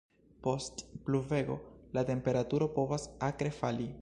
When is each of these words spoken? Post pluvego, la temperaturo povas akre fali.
Post 0.47 0.81
pluvego, 1.09 1.59
la 1.99 2.07
temperaturo 2.11 2.73
povas 2.79 3.09
akre 3.33 3.57
fali. 3.63 3.93